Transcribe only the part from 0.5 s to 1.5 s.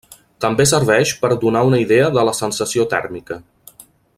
serveix per a